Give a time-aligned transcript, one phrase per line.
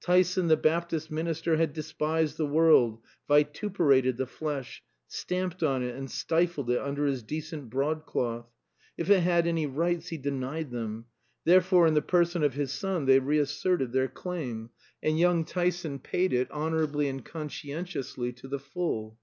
[0.00, 6.10] Tyson the Baptist minister had despised the world, vituperated the flesh, stamped on it and
[6.10, 8.46] stifled it under his decent broadcloth.
[8.96, 11.04] If it had any rights he denied them.
[11.44, 14.70] Therefore in the person of his son they reasserted their claim;
[15.02, 19.18] and young Tyson paid it honorably and conscientiously to the full.